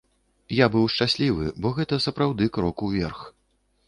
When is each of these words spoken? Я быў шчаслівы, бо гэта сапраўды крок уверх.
Я 0.59 0.69
быў 0.75 0.85
шчаслівы, 0.93 1.45
бо 1.65 1.71
гэта 1.79 1.99
сапраўды 2.07 2.47
крок 2.57 2.77
уверх. 2.89 3.19